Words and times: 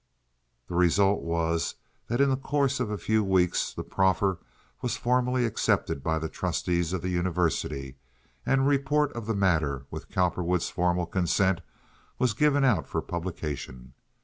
The 0.67 0.73
result 0.73 1.21
was 1.21 1.75
that 2.07 2.19
in 2.19 2.29
the 2.31 2.35
course 2.35 2.79
of 2.79 2.89
a 2.89 2.97
few 2.97 3.23
weeks 3.23 3.71
the 3.71 3.83
proffer 3.83 4.39
was 4.81 4.97
formally 4.97 5.45
accepted 5.45 6.01
by 6.01 6.17
the 6.17 6.27
trustees 6.27 6.91
of 6.91 7.03
the 7.03 7.09
University, 7.11 7.97
and 8.43 8.61
a 8.61 8.63
report 8.63 9.13
of 9.13 9.27
the 9.27 9.35
matter, 9.35 9.85
with 9.91 10.09
Cowperwood's 10.09 10.71
formal 10.71 11.05
consent, 11.05 11.61
was 12.17 12.33
given 12.33 12.63
out 12.63 12.87
for 12.87 12.99
publication. 13.03 13.93